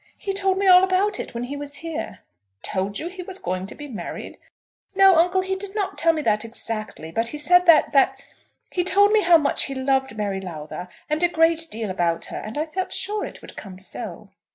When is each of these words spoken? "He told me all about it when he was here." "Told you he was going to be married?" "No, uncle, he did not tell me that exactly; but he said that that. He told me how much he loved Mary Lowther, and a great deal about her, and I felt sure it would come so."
"He 0.17 0.33
told 0.33 0.57
me 0.57 0.65
all 0.65 0.83
about 0.83 1.19
it 1.19 1.35
when 1.35 1.43
he 1.43 1.55
was 1.55 1.75
here." 1.75 2.21
"Told 2.63 2.97
you 2.97 3.07
he 3.07 3.21
was 3.21 3.37
going 3.37 3.67
to 3.67 3.75
be 3.75 3.87
married?" 3.87 4.39
"No, 4.95 5.15
uncle, 5.15 5.41
he 5.41 5.55
did 5.55 5.75
not 5.75 5.95
tell 5.95 6.11
me 6.11 6.23
that 6.23 6.43
exactly; 6.43 7.11
but 7.11 7.27
he 7.27 7.37
said 7.37 7.67
that 7.67 7.91
that. 7.91 8.19
He 8.71 8.83
told 8.83 9.11
me 9.11 9.21
how 9.21 9.37
much 9.37 9.65
he 9.65 9.75
loved 9.75 10.17
Mary 10.17 10.41
Lowther, 10.41 10.87
and 11.07 11.21
a 11.21 11.27
great 11.29 11.67
deal 11.69 11.91
about 11.91 12.25
her, 12.33 12.37
and 12.37 12.57
I 12.57 12.65
felt 12.65 12.91
sure 12.91 13.25
it 13.25 13.43
would 13.43 13.55
come 13.55 13.77
so." 13.77 14.31